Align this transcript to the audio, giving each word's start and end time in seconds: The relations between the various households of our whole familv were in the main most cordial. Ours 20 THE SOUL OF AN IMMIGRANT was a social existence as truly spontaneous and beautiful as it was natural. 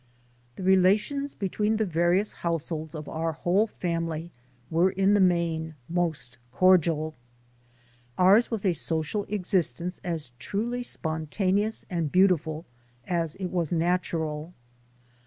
The 0.55 0.63
relations 0.63 1.35
between 1.35 1.77
the 1.77 1.85
various 1.85 2.33
households 2.41 2.95
of 2.95 3.07
our 3.07 3.33
whole 3.33 3.67
familv 3.67 4.31
were 4.71 4.89
in 4.89 5.13
the 5.13 5.19
main 5.19 5.75
most 5.87 6.39
cordial. 6.51 7.13
Ours 8.17 8.47
20 8.47 8.69
THE 8.69 8.73
SOUL 8.73 8.97
OF 9.01 9.05
AN 9.05 9.09
IMMIGRANT 9.11 9.19
was 9.19 9.19
a 9.19 9.21
social 9.27 9.35
existence 9.35 10.01
as 10.03 10.31
truly 10.39 10.81
spontaneous 10.81 11.85
and 11.87 12.11
beautiful 12.11 12.65
as 13.05 13.35
it 13.35 13.51
was 13.51 13.71
natural. 13.71 14.55